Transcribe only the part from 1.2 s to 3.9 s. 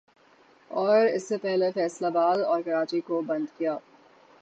سے پہلے فیصل آباد اور کراچی کو بند کیا